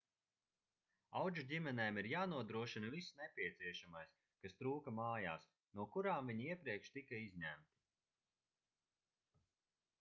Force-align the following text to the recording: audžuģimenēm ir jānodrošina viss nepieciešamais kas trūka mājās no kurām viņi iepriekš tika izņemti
audžuģimenēm 1.19 1.99
ir 2.03 2.07
jānodrošina 2.11 2.89
viss 2.95 3.11
nepieciešamais 3.19 4.15
kas 4.47 4.57
trūka 4.61 4.93
mājās 5.03 5.45
no 5.81 5.85
kurām 5.97 6.31
viņi 6.33 6.47
iepriekš 6.55 6.95
tika 6.97 7.23
izņemti 7.29 7.79